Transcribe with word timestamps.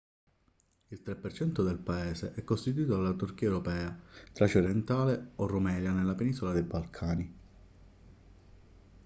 il 0.87 0.99
3% 1.05 1.63
del 1.63 1.77
paese 1.77 2.33
è 2.33 2.43
costituito 2.43 2.95
dalla 2.95 3.13
turchia 3.13 3.49
europea 3.49 3.95
tracia 4.33 4.57
orientale 4.57 5.33
o 5.35 5.45
rumelia 5.45 5.91
nella 5.93 6.15
penisola 6.15 6.53
dei 6.53 6.63
balcani 6.63 7.33